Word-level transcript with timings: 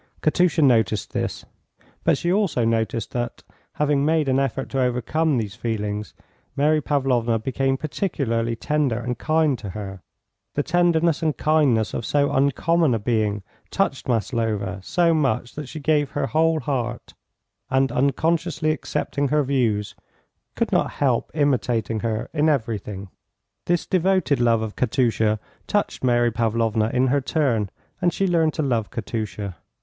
Katusha 0.21 0.63
noticed 0.63 1.13
this, 1.13 1.45
but 2.03 2.17
she 2.17 2.33
also 2.33 2.65
noticed 2.65 3.11
that, 3.11 3.43
having 3.73 4.03
made 4.03 4.27
an 4.27 4.39
effort 4.39 4.67
to 4.69 4.81
overcome 4.81 5.37
these 5.37 5.53
feelings, 5.53 6.15
Mary 6.55 6.81
Pavlovna 6.81 7.37
became 7.37 7.77
particularly 7.77 8.55
tender 8.55 8.97
and 8.97 9.19
kind 9.19 9.59
to 9.59 9.69
her. 9.69 10.01
The 10.55 10.63
tenderness 10.63 11.21
and 11.21 11.37
kindness 11.37 11.93
of 11.93 12.03
so 12.03 12.31
uncommon 12.31 12.95
a 12.95 12.99
being 12.99 13.43
touched 13.69 14.07
Maslova 14.07 14.79
so 14.81 15.13
much 15.13 15.53
that 15.53 15.69
she 15.69 15.79
gave 15.79 16.09
her 16.09 16.25
whole 16.25 16.61
heart, 16.61 17.13
and 17.69 17.91
unconsciously 17.91 18.71
accepting 18.71 19.27
her 19.27 19.43
views, 19.43 19.93
could 20.55 20.71
not 20.71 20.93
help 20.93 21.29
imitating 21.35 21.99
her 21.99 22.27
in 22.33 22.49
everything. 22.49 23.09
This 23.67 23.85
devoted 23.85 24.39
love 24.39 24.63
of 24.63 24.75
Katusha 24.75 25.39
touched 25.67 26.03
Mary 26.03 26.31
Pavlovna 26.31 26.89
in 26.91 27.05
her 27.09 27.21
turn, 27.21 27.69
and 28.01 28.11
she 28.11 28.25
learned 28.27 28.55
to 28.55 28.63
love 28.63 28.89
Katusha. 28.89 29.57